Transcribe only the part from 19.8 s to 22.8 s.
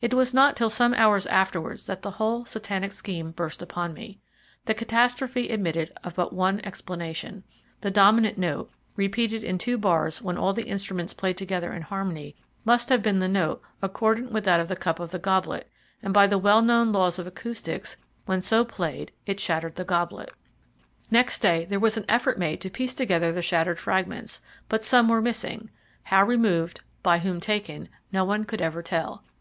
goblet. Next day there was an effort made to